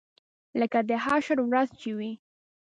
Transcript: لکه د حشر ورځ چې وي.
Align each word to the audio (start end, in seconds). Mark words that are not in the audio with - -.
لکه 0.59 0.79
د 0.89 0.91
حشر 1.03 1.37
ورځ 1.49 1.69
چې 1.81 1.89
وي. 1.97 2.11